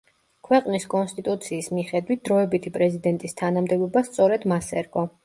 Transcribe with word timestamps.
ქვეყნის 0.45 0.85
კონსტიტუციის 0.93 1.67
მიხედვით 1.79 2.23
დროებითი 2.29 2.71
პრეზიდენტის 2.79 3.39
თანამდებობა 3.43 4.05
სწორედ 4.09 4.49
მას 4.55 4.73
ერგო. 4.83 5.07